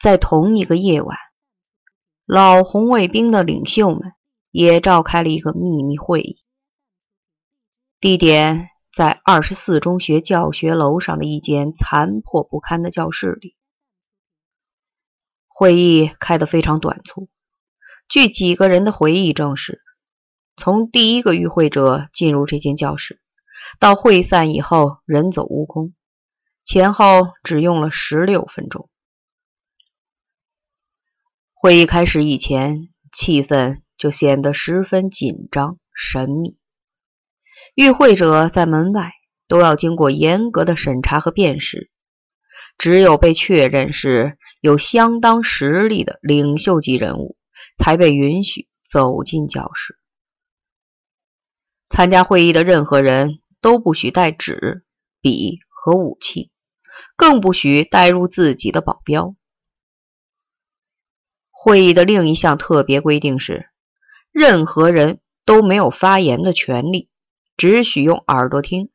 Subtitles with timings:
[0.00, 1.18] 在同一个夜晚，
[2.24, 4.14] 老红卫兵的领袖们
[4.50, 6.42] 也召开了一个秘密会议，
[8.00, 13.56] 地点在二十四中学教学楼上的一间残破不堪的教室里。
[15.46, 17.28] 会议开得非常短促，
[18.08, 19.82] 据几个人的回忆证实，
[20.56, 23.20] 从第一个与会者进入这间教室
[23.78, 25.92] 到会散以后人走屋空，
[26.64, 28.88] 前后只用了十六分钟。
[31.62, 36.56] 会议开始以前，气氛就显得十分紧张神秘。
[37.74, 39.12] 与会者在门外
[39.46, 41.90] 都要经过严格的审查和辨识，
[42.78, 47.36] 只有被确认是有相当实力的领袖级人物，
[47.76, 49.98] 才被允许走进教室。
[51.90, 54.86] 参加会议的任何人都不许带纸、
[55.20, 56.50] 笔和武器，
[57.16, 59.34] 更不许带入自己的保镖。
[61.62, 63.68] 会议的另一项特别规定是，
[64.32, 67.10] 任何人都没有发言的权利，
[67.58, 68.90] 只许用耳朵听，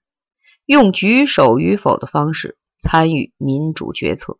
[0.66, 4.40] 用举手与否的方式参与民主决策。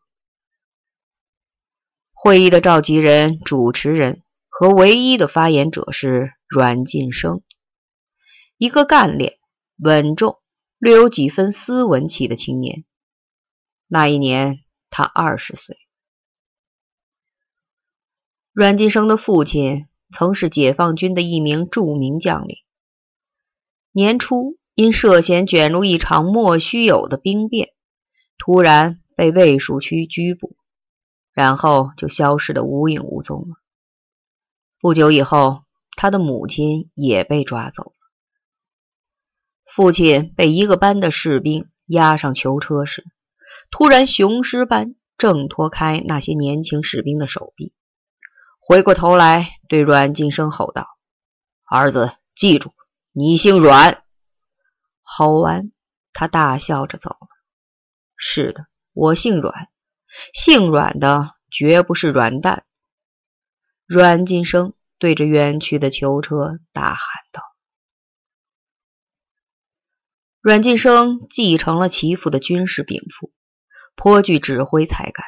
[2.14, 7.44] 会议的召集人、主持人和唯一的发言者是阮晋生，
[8.58, 9.38] 一个干练、
[9.78, 10.40] 稳重、
[10.80, 12.86] 略有几分斯文气的青年。
[13.88, 15.78] 那一年，他二十岁。
[18.56, 22.60] 阮晋生的父亲曾是解放军的一名著名将领。
[23.92, 27.74] 年初因涉嫌卷入一场莫须有的兵变，
[28.38, 30.56] 突然被卫戍区拘捕，
[31.34, 33.58] 然后就消失得无影无踪了。
[34.80, 35.64] 不久以后，
[35.98, 37.92] 他的母亲也被抓走。
[39.66, 43.04] 父亲被一个班的士兵押上囚车时，
[43.70, 47.74] 突然雄狮般挣脱开那些年轻士兵的手臂。
[48.68, 50.88] 回过头来，对阮晋生吼道
[51.70, 52.74] ：“儿子，记住，
[53.12, 54.04] 你姓阮。”
[55.06, 55.72] 吼完，
[56.14, 57.28] 他大笑着走了。
[58.18, 59.70] 是的，我姓阮，
[60.34, 62.66] 姓阮的绝不是阮蛋。
[63.86, 67.00] 阮晋生对着远去的囚车大喊
[67.32, 67.44] 道
[70.42, 73.32] ：“阮晋生继承了其父的军事禀赋，
[73.96, 75.24] 颇具指挥才干。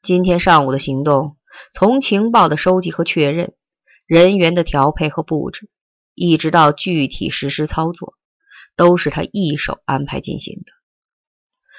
[0.00, 1.36] 今天上午的行动。”
[1.72, 3.54] 从情报的收集和确认，
[4.06, 5.70] 人员的调配和布置，
[6.14, 8.14] 一直到具体实施操作，
[8.76, 10.72] 都是他一手安排进行的。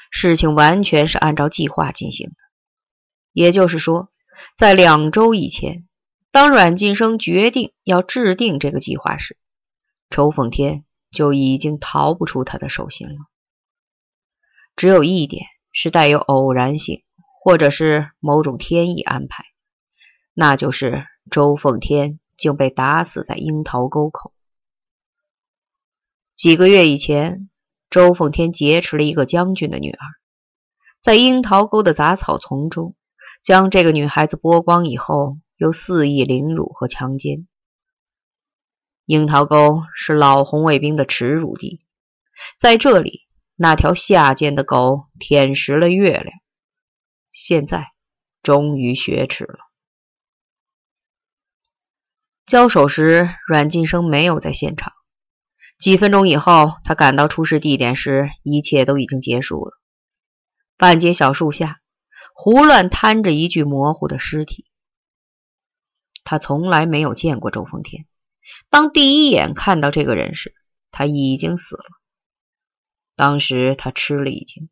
[0.09, 2.35] 事情完全是按照计划进行的。
[3.33, 4.11] 也就是说，
[4.57, 5.87] 在两周以前，
[6.31, 9.37] 当阮晋生决定要制定这个计划时，
[10.09, 13.15] 周奉天就已经逃不出他的手心了。
[14.75, 17.03] 只有一点是带有偶然性，
[17.41, 19.45] 或者是某种天意安排。
[20.33, 24.33] 那就是周奉天竟被打死在樱桃沟口。
[26.35, 27.49] 几个月以前，
[27.89, 29.99] 周奉天劫持了一个将军的女儿，
[31.01, 32.95] 在樱桃沟的杂草丛中，
[33.43, 37.47] 将这个女孩子剥光以后，又肆意凌辱和强奸。
[39.05, 41.81] 樱桃沟是老红卫兵的耻辱地，
[42.57, 46.27] 在这里，那条下贱的狗舔食了月亮，
[47.31, 47.87] 现在
[48.41, 49.70] 终于雪耻了。
[52.51, 54.91] 交手时，阮晋生没有在现场。
[55.79, 59.71] 几分钟以后，他赶到出事地点时，一切都已经结束了。
[60.75, 61.79] 半截小树下，
[62.35, 64.65] 胡乱摊着一具模糊的尸体。
[66.25, 68.05] 他从来没有见过周风天。
[68.69, 70.53] 当第一眼看到这个人时，
[70.91, 71.85] 他已经死了。
[73.15, 74.67] 当时他吃了一惊，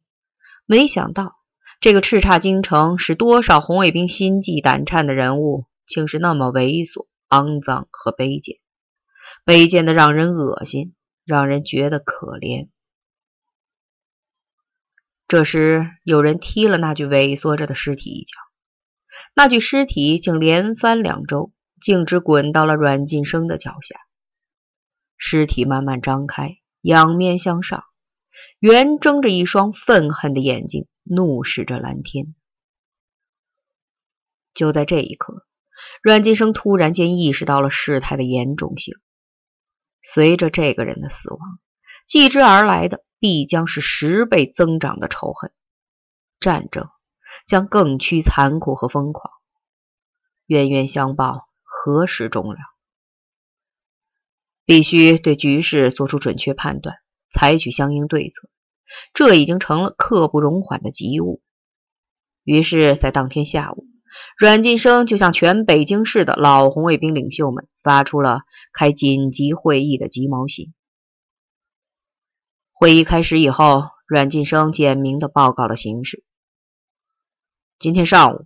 [0.65, 1.37] 没想到
[1.79, 7.07] 这个叱咤京城、使多少红卫兵心悸胆颤的人物，竟是那么猥琐。
[7.29, 8.57] 肮脏和卑贱，
[9.45, 10.95] 卑贱的让人恶心，
[11.25, 12.69] 让人觉得可怜。
[15.27, 18.35] 这时，有人踢了那具萎缩着的尸体一脚，
[19.35, 23.99] 那具尸体竟连翻两周，径直滚到了阮晋生的脚下。
[25.17, 27.83] 尸体慢慢张开，仰面向上，
[28.57, 32.33] 圆睁着一双愤恨的眼睛，怒视着蓝天。
[34.55, 35.45] 就在这一刻。
[36.01, 38.95] 阮晋生突然间意识到了事态的严重性。
[40.01, 41.39] 随着这个人的死亡，
[42.05, 45.51] 继之而来的必将是十倍增长的仇恨。
[46.39, 46.89] 战争
[47.45, 49.33] 将更趋残酷和疯狂。
[50.45, 52.59] 冤冤相报何时终了？
[54.65, 56.95] 必须对局势做出准确判断，
[57.29, 58.49] 采取相应对策。
[59.13, 61.41] 这已经成了刻不容缓的急务。
[62.43, 63.85] 于是，在当天下午，
[64.37, 68.41] 阮晋生就向全北京市的老红卫兵领袖们发出了
[68.73, 70.73] 开紧急会议的急毛信。
[72.71, 76.23] 会议开始以后，阮晋生简明的报告了形势。
[77.77, 78.45] 今天上午，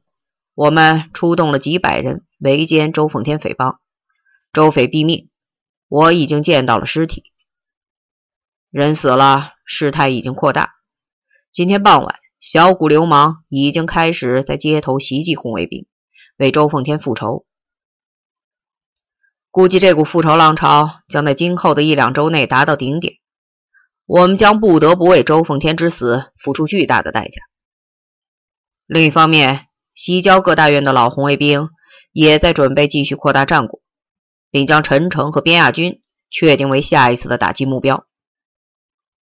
[0.56, 3.80] 我们出动了几百人围歼周奉天匪帮，
[4.52, 5.30] 周匪毙命。
[5.88, 7.24] 我已经见到了尸体，
[8.72, 10.74] 人死了，事态已经扩大。
[11.52, 12.23] 今天傍晚。
[12.44, 15.86] 小股流氓已经开始在街头袭击红卫兵，
[16.36, 17.46] 为周奉天复仇。
[19.50, 23.14] 估计这股复仇浪潮将在今后的一两周内达到顶点，
[24.06, 27.42] 我们将不得不为周奉天之死付出巨大的代价。
[28.88, 31.70] 另一方面，西郊各大院的老红卫兵
[32.12, 33.82] 也在准备继续扩大战果，
[34.52, 38.06] 并将陈诚和边亚军确定为下一次的打击目标。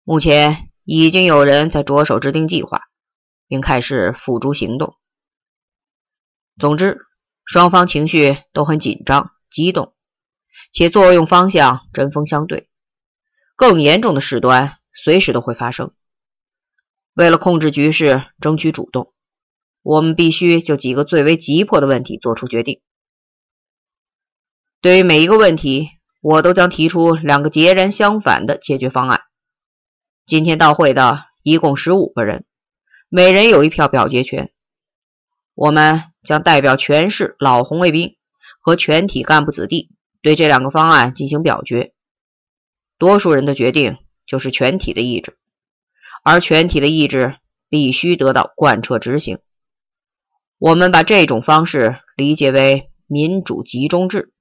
[0.04, 2.82] 目前已经有人在着手制定计划。
[3.52, 4.96] 并开始付诸行动。
[6.58, 7.06] 总之，
[7.44, 9.94] 双方情绪都很紧张、激动，
[10.72, 12.70] 且作用方向针锋相对。
[13.58, 15.92] 更严重的事端随时都会发生。
[17.14, 19.14] 为了控制局势、争取主动，
[19.82, 22.80] 我们必须就几个最为急迫的问题做出决定。
[24.80, 25.90] 对于每一个问题，
[26.22, 29.24] 我都将提出两个截然相反的解决方案。
[30.26, 32.46] 今天到会的一共十五个人。
[33.14, 34.54] 每人有一票表决权。
[35.54, 38.16] 我们将代表全市老红卫兵
[38.62, 39.90] 和全体干部子弟
[40.22, 41.94] 对这两个方案进行表决。
[42.98, 45.38] 多数人的决定就是全体的意志，
[46.24, 47.36] 而全体的意志
[47.68, 49.40] 必须得到贯彻执行。
[50.58, 54.32] 我们把这种方式理解为民主集中制。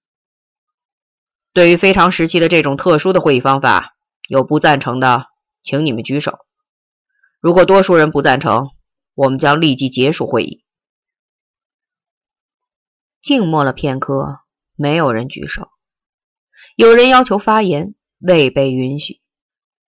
[1.52, 3.96] 对于非常时期的这种特殊的会议方法，
[4.28, 5.26] 有不赞成的，
[5.64, 6.38] 请你们举手。
[7.40, 8.68] 如果多数人不赞成，
[9.14, 10.62] 我们将立即结束会议。
[13.22, 14.40] 静默了片刻，
[14.76, 15.70] 没有人举手。
[16.76, 19.22] 有人要求发言，未被允许，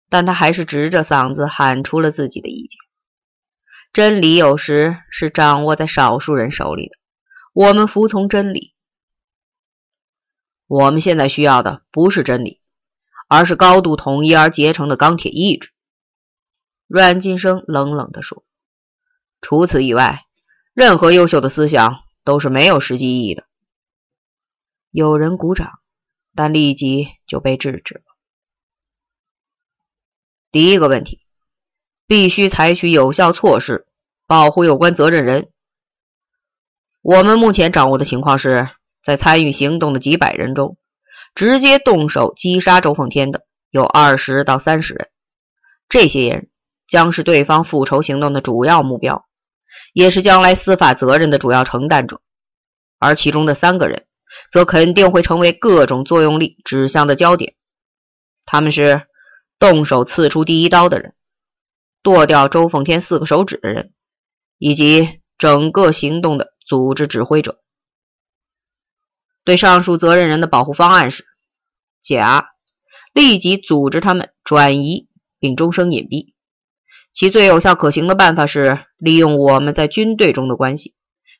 [0.09, 2.79] 但他还是直着嗓子喊出了自己的意见。
[3.91, 6.95] 真理有时是掌握在少数人手里的，
[7.51, 8.73] 我们服从真理。
[10.67, 12.61] 我们现在需要的不是真理，
[13.27, 15.73] 而是高度统一而结成的钢铁意志。
[16.93, 18.43] 阮晋生冷冷地说
[19.39, 20.25] ：“除此以外，
[20.73, 23.45] 任何优秀的思想都是没有实际意义的。”
[24.91, 25.79] 有人鼓掌，
[26.35, 28.01] 但立即就被制止了。
[30.51, 31.21] 第一个问题，
[32.07, 33.87] 必须采取有效措施
[34.27, 35.49] 保护有关责任人。
[37.01, 38.67] 我们目前掌握的情况是，
[39.01, 40.75] 在参与行动的几百人中，
[41.35, 45.09] 直接动手击杀周奉天的有二十到三十人，
[45.87, 46.50] 这些人。
[46.91, 49.25] 将是对方复仇行动的主要目标，
[49.93, 52.19] 也是将来司法责任的主要承担者。
[52.99, 54.07] 而其中的三个人，
[54.51, 57.55] 则肯定会成为各种作用力指向的焦点。
[58.45, 59.07] 他们是
[59.57, 61.15] 动手刺出第一刀的人，
[62.03, 63.93] 剁掉周奉天四个手指的人，
[64.57, 67.61] 以及整个行动的组织指挥者。
[69.45, 71.25] 对上述责任人的保护方案是：
[72.01, 72.49] 甲
[73.13, 75.07] 立即组织他们转移，
[75.39, 76.30] 并终生隐蔽。
[77.13, 80.95] 其最有效可行的办法是利用我们在军队中的关系，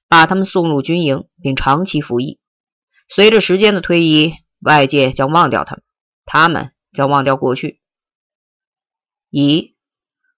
[0.10, 2.40] 把他们送入军营并长期服役。
[3.08, 5.84] 随着时间的推移，外界将忘掉他们，
[6.26, 7.80] 他们将忘掉过去。
[9.30, 9.76] 一、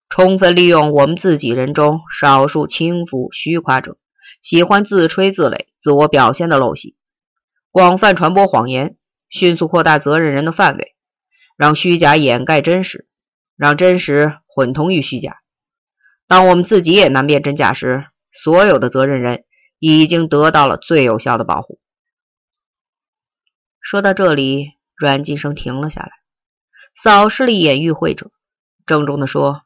[0.08, 3.98] 充分利用我们自己人中少数轻浮虚夸者
[4.40, 6.96] 喜欢自吹自擂、自我表现的陋习，
[7.72, 8.98] 广泛传播谎言，
[9.30, 10.96] 迅速扩大责任人的范围，
[11.58, 13.08] 让虚假掩盖真实，
[13.58, 14.38] 让真实。
[14.54, 15.42] 混同于虚假。
[16.28, 19.46] 当我们自己也难辨真假时，所有的责任人
[19.80, 21.80] 已经得到了最有效的保护。
[23.82, 26.12] 说到这里，阮晋生停了下来，
[26.96, 28.32] 扫视了一眼与会者，
[28.86, 29.64] 郑重地说：“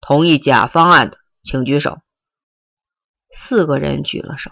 [0.00, 2.00] 同意甲方案的，请举手。”
[3.30, 4.50] 四个人举了手。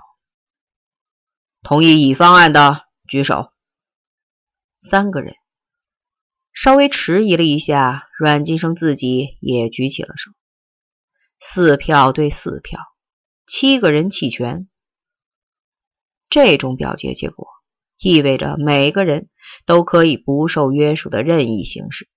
[1.63, 3.53] 同意乙方案的，举手。
[4.79, 5.35] 三个人。
[6.61, 10.33] 稍微迟疑了一下，阮金生自己也举起了手。
[11.39, 12.81] 四票对四票，
[13.47, 14.69] 七个人弃权。
[16.29, 17.47] 这种表决结果
[17.97, 19.29] 意味着每个人
[19.67, 22.09] 都可以不受约束的任意行事，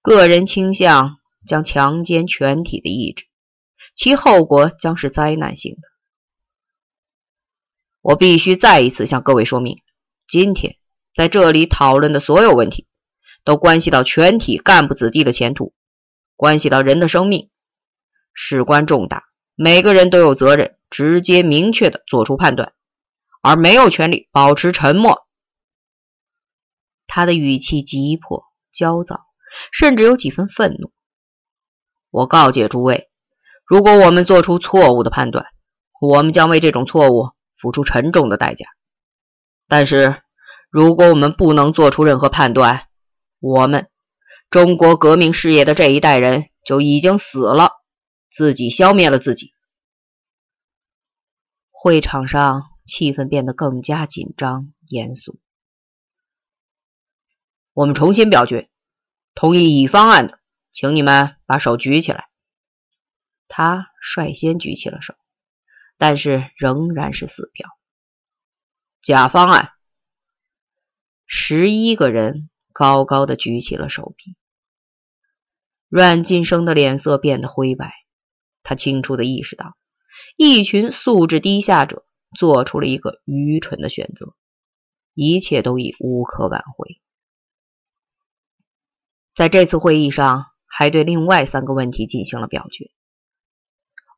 [0.00, 3.26] 个人倾向将强奸全体的意志，
[3.94, 5.82] 其后果将是灾难性的。
[8.00, 9.82] 我必须再一次向各位说明，
[10.26, 10.76] 今天
[11.14, 12.86] 在这里讨论的所有问题。
[13.44, 15.72] 都关系到全体干部子弟的前途，
[16.36, 17.50] 关系到人的生命，
[18.32, 22.72] 事关重大，每个人都有责任直接明确的做出判断，
[23.42, 25.26] 而没有权利保持沉默。
[27.06, 29.26] 他的语气急迫、焦躁，
[29.72, 30.92] 甚至有几分愤怒。
[32.10, 33.10] 我告诫诸位，
[33.64, 35.46] 如果我们做出错误的判断，
[36.00, 38.66] 我们将为这种错误付出沉重的代价。
[39.66, 40.22] 但是，
[40.70, 42.86] 如果我们不能做出任何判断，
[43.40, 43.90] 我们
[44.50, 47.72] 中国革命事业的这一代人就已经死了，
[48.30, 49.54] 自己消灭了自己。
[51.70, 55.40] 会场上气氛变得更加紧张严肃。
[57.72, 58.68] 我们重新表决，
[59.34, 60.38] 同意乙方案的，
[60.72, 62.28] 请你们把手举起来。
[63.48, 65.14] 他率先举起了手，
[65.96, 67.70] 但是仍然是四票。
[69.00, 69.72] 甲方案，
[71.26, 74.36] 十一个人高高的举起了手臂。
[75.88, 77.92] 阮晋生的脸色变得灰白，
[78.62, 79.76] 他清楚的意识到，
[80.36, 82.04] 一群素质低下者
[82.38, 84.34] 做出了一个愚蠢的选择，
[85.14, 87.00] 一切都已无可挽回。
[89.34, 92.90] 在这次会议上，还对另外三个问题进行了表决：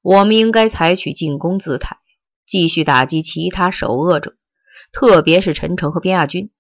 [0.03, 1.97] 我们应该采取进攻姿态，
[2.45, 4.37] 继续打击其他首恶者，
[4.93, 6.51] 特别是陈诚和边亚军，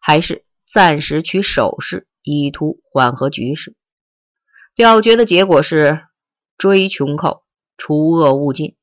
[0.00, 0.44] 还是
[0.76, 3.74] 暂时取守势，以图缓和局势？
[4.74, 6.02] 表决的结果是
[6.58, 7.44] 追穷寇，
[7.78, 8.76] 除恶务尽。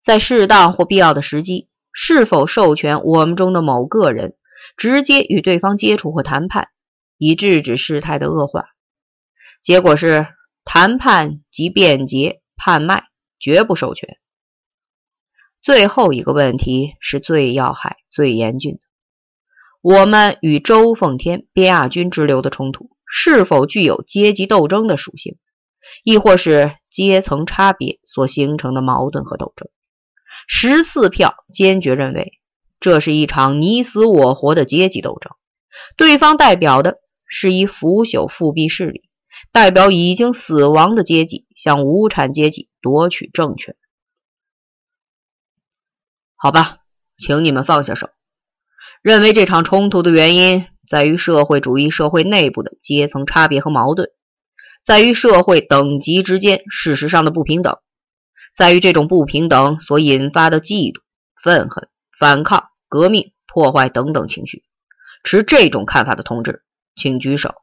[0.00, 4.38] 在适当或必要的时机，是否授权我们中的某个人
[4.78, 6.70] 直接与对方接触或谈判？
[7.18, 8.64] 以制止事态的恶化，
[9.60, 10.26] 结果是
[10.64, 13.04] 谈判及辩解判卖
[13.38, 14.16] 绝不授权。
[15.60, 18.87] 最后一个问题是最要害、最严峻的：
[19.80, 25.38] 我们与周奉天、边亚军之流的冲突是否具有阶级斗争的属性，
[26.04, 29.68] 亦或是阶层差别所形成的矛盾和斗争？
[30.46, 32.40] 十四票坚决认为，
[32.80, 35.32] 这是一场你死我活的阶级斗争，
[35.96, 37.00] 对方代表的。
[37.30, 39.10] 是以腐朽复辟势力，
[39.52, 43.76] 代表已经死亡的阶级向无产阶级夺取政权。
[46.36, 46.78] 好吧，
[47.18, 48.08] 请你们放下手。
[49.02, 54.10] 认为这场冲突的原因在于社会主义社会内部的阶层差别和矛盾，
[54.84, 57.78] 在于社会等级之间事实上的不平等，
[58.54, 61.00] 在于这种不平等所引发的嫉妒、
[61.42, 61.88] 愤恨、
[62.18, 64.64] 反抗、革命、破坏等等情绪。
[65.24, 66.64] 持这种看法的同志。
[67.00, 67.54] 请举手。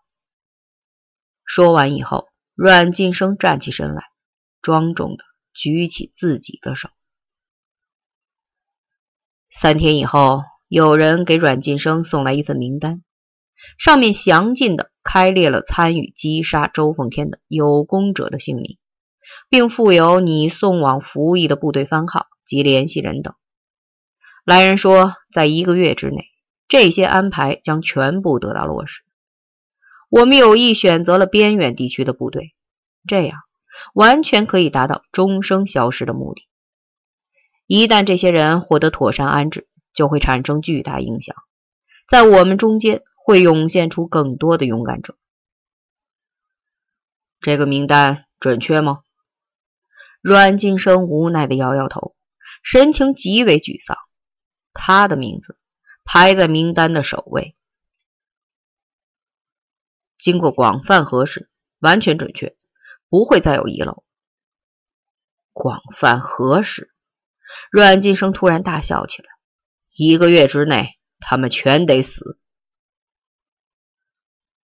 [1.43, 4.03] 说完以后，阮晋生站起身来，
[4.61, 6.87] 庄重的举起自己的手。
[9.51, 13.03] 三天以后，有人给阮晋生送来一份名单，
[13.77, 18.77] 上面详尽的开列了参与击杀周奉天的有功者的姓名，
[19.47, 23.35] 并附有你送往服役的部队番号及联系人等。
[24.43, 26.25] 来人说，在一个月之内，
[26.67, 29.03] 这些安排将全部得到落实。
[30.09, 32.53] 我们有意选择了边远地区的部队，
[33.07, 33.39] 这样
[33.93, 36.47] 完全可以达到终生消失的目的。
[37.67, 41.35] 一旦这些人获得妥善安置，就会产生巨大影响，
[42.07, 45.17] 在我们中间会涌现出更多的勇敢者。
[47.39, 49.01] 这个名单准确吗？
[50.21, 52.15] 阮晋生无奈的摇摇头，
[52.63, 53.97] 神情极为沮丧。
[54.73, 55.57] 他的名字
[56.03, 57.55] 排在名单的首位。
[60.17, 61.49] 经过广泛核实，
[61.79, 62.57] 完全准确，
[63.07, 64.03] 不会再有遗漏。
[65.53, 66.91] 广泛核实，
[67.71, 69.34] 阮晋生突然大笑起来。
[69.97, 72.37] 一个月之内，他们全得死。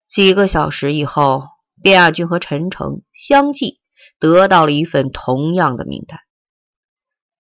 [0.06, 1.48] 几个小时以后，
[1.82, 3.80] 卞亚军和陈诚相继
[4.20, 6.20] 得到了一份同样的名单。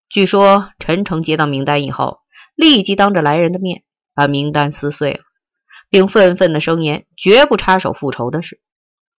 [0.07, 2.21] 据说，陈诚接到名单以后，
[2.55, 3.83] 立即当着来人的面
[4.13, 5.23] 把名单撕碎了。
[5.89, 8.61] 并愤愤地声言：“绝不插手复仇的事。”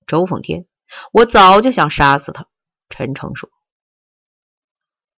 [0.07, 0.65] 周奉天，
[1.11, 2.47] 我早就想杀死他。”
[2.87, 3.49] 陈诚说。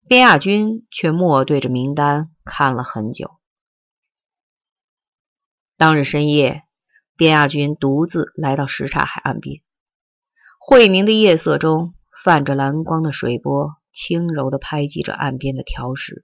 [0.07, 3.39] 边亚军却默对着名单看了很久。
[5.83, 6.63] 当日深夜，
[7.17, 9.61] 边亚军独自来到什刹海岸边，
[10.57, 16.23] 晦明的夜色中，泛着蓝光的水波轻柔地拍击着岸边的条石，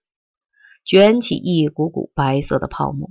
[0.86, 3.10] 卷起一股股白色的泡沫。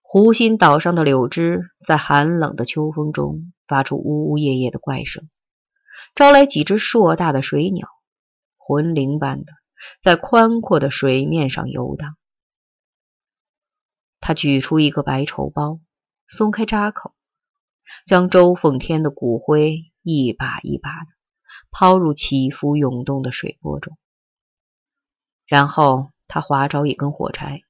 [0.00, 5.28] 湖心岛上的柳枝在寒冷的秋风中发出呜呜咽咽的怪声，
[6.14, 7.88] 招来几只硕大的水鸟，
[8.56, 9.52] 魂灵般的
[10.00, 12.16] 在宽阔的水面上游荡。
[14.30, 15.80] 他举出一个白绸包，
[16.28, 17.12] 松开扎口，
[18.06, 21.06] 将周奉天的骨灰一把一把的
[21.72, 23.98] 抛入起伏涌动的水波中。
[25.46, 27.62] 然后他划着一根火柴，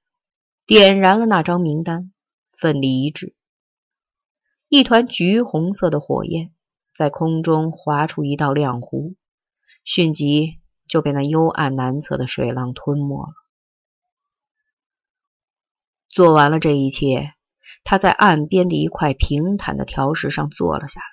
[0.66, 2.12] 点燃了那张名单，
[2.52, 3.34] 奋力一掷，
[4.68, 6.52] 一团橘红色的火焰
[6.94, 9.14] 在空中划出一道亮弧，
[9.82, 13.32] 迅即就被那幽暗难测的水浪吞没了。
[16.10, 17.34] 做完了这一切，
[17.84, 21.06] 他在岸边的一块平坦的条石上坐了下来，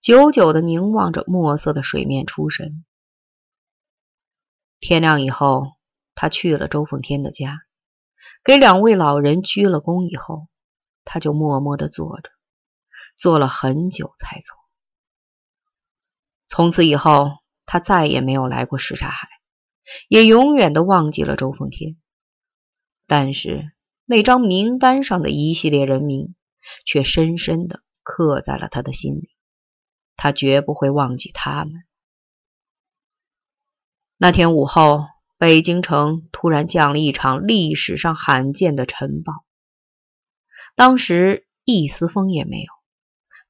[0.00, 2.84] 久久的凝望着墨色的水面出神。
[4.78, 5.72] 天亮以后，
[6.14, 7.58] 他去了周凤天的家，
[8.44, 10.46] 给两位老人鞠了躬以后，
[11.04, 12.30] 他就默默的坐着，
[13.16, 14.54] 坐了很久才走。
[16.46, 17.30] 从此以后，
[17.66, 19.28] 他再也没有来过什刹海，
[20.08, 21.96] 也永远的忘记了周凤天。
[23.14, 23.70] 但是
[24.06, 26.34] 那张名单上的一系列人名，
[26.86, 29.28] 却深深的刻在了他的心里。
[30.16, 31.84] 他绝不会忘记他们。
[34.16, 35.04] 那天午后，
[35.36, 39.34] 北京城突然降了一场历史上罕见的尘暴。
[40.74, 42.72] 当时一丝风也没有，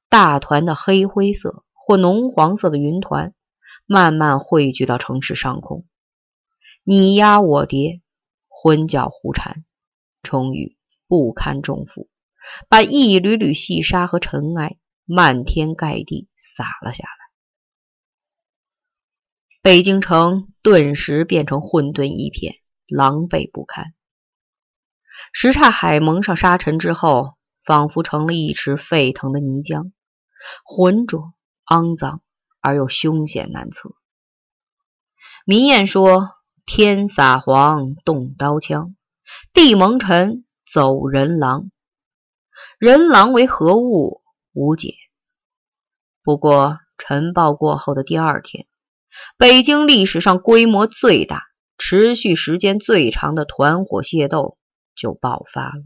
[0.09, 3.33] 大团的黑灰色或浓黄色的云团
[3.85, 5.85] 慢慢汇聚到城市上空，
[6.83, 8.01] 你压我叠。
[8.63, 9.65] 昏搅胡缠，
[10.21, 10.77] 终于
[11.09, 12.07] 不堪重负，
[12.69, 17.09] 把一缕缕细沙和尘埃漫天盖地洒了下来。
[19.61, 22.55] 北京城顿时变成混沌一片，
[22.87, 23.93] 狼狈不堪。
[25.33, 29.91] 什刹海蒙上沙尘之后，仿佛成了一池沸腾的泥浆，
[30.63, 31.33] 浑浊、
[31.65, 32.21] 肮脏
[32.61, 33.93] 而又凶险难测。
[35.45, 36.29] 民谚说。
[36.65, 38.95] 天撒黄，动刀枪；
[39.53, 41.69] 地蒙尘，走人狼。
[42.79, 44.21] 人狼为何物？
[44.53, 44.95] 无解。
[46.23, 48.65] 不过，晨报过后的第二天，
[49.37, 51.43] 北京历史上规模最大、
[51.77, 54.57] 持续时间最长的团伙械斗
[54.95, 55.83] 就爆发了。